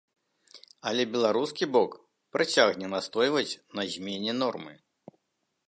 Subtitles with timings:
[0.91, 1.91] Але беларускі бок
[2.37, 3.47] працягне настойваць
[3.81, 4.73] на змене нормы.